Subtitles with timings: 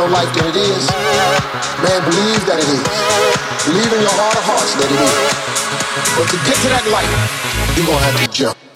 [0.00, 0.88] your life than it is,
[1.84, 2.80] man, believe that it is.
[3.68, 5.28] Believe in your heart of hearts that it is.
[6.16, 7.10] But to get to that light,
[7.76, 8.69] you're going to have to jump.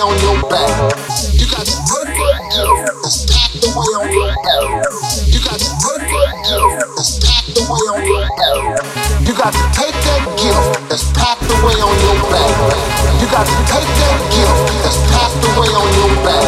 [0.00, 0.70] on your back.
[1.34, 2.86] You got to take that L.
[3.02, 4.78] It's packed away on your back.
[5.26, 6.78] You got to take that L.
[6.94, 8.78] It's the away on your back.
[9.26, 12.54] You got to take that gift that's packed away on your back.
[13.18, 16.46] You got to take that gift that's packed away on your back.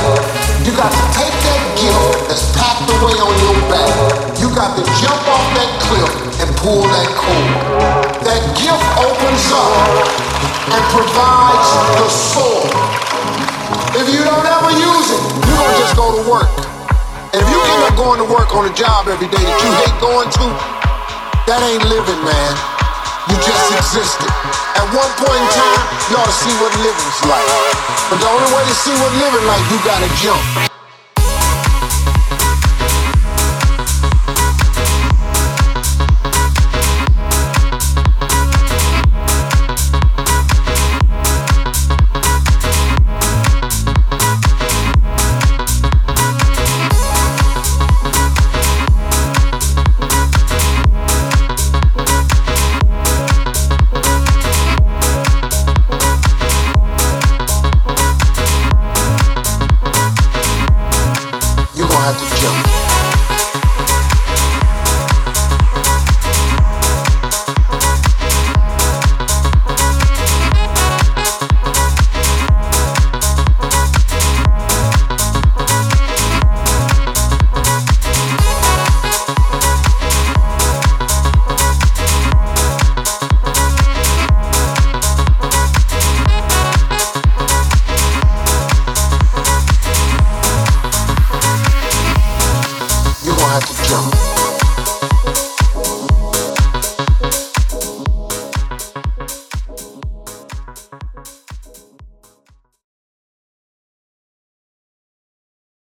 [0.63, 3.95] You got to take that gift that's packed away on your back.
[4.39, 7.51] You got to jump off that cliff and pull that cord.
[8.23, 9.75] That gift opens up
[10.71, 13.00] and provides the soul.
[13.91, 16.47] If you don't ever use it, you don't just go to work.
[17.35, 19.71] And if you end up going to work on a job every day that you
[19.83, 20.47] hate going to,
[21.51, 22.53] that ain't living, man.
[23.27, 24.31] You just existed.
[24.79, 27.51] At one point in time, you ought to see what living's like.
[28.07, 30.80] But the only way to see what living like, you gotta jump.